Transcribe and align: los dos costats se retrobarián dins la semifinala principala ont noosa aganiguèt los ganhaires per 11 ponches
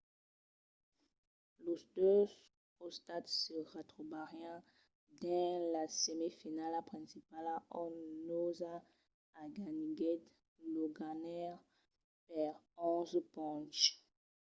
los 1.65 1.81
dos 1.99 2.27
costats 2.77 3.31
se 3.43 3.55
retrobarián 3.75 4.63
dins 5.21 5.59
la 5.73 5.83
semifinala 6.03 6.79
principala 6.91 7.55
ont 7.81 7.95
noosa 8.27 8.73
aganiguèt 9.43 10.21
los 10.73 10.91
ganhaires 10.99 11.59
per 12.27 12.51
11 12.91 13.19
ponches 13.33 13.97